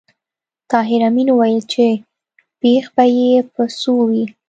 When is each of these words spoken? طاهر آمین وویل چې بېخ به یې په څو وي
طاهر 0.71 1.01
آمین 1.07 1.27
وویل 1.31 1.61
چې 1.71 1.85
بېخ 2.61 2.85
به 2.95 3.03
یې 3.17 3.31
په 3.53 3.63
څو 3.79 3.93
وي 4.09 4.25